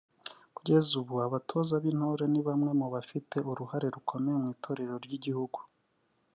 [0.55, 5.59] Kugeza ubu abatoza b’intore ni bamwe mu bafite uruhare rukomeye mu itorero ry’igihugu